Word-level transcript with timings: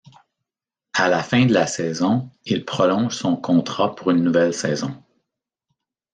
À 0.95 1.09
la 1.09 1.21
fin 1.21 1.45
de 1.45 1.53
la 1.53 1.67
saison 1.67 2.31
il 2.45 2.65
prolonge 2.65 3.15
son 3.15 3.35
contrat 3.37 3.93
pour 3.95 4.09
une 4.09 4.23
nouvelle 4.23 4.51
saison. 4.51 4.99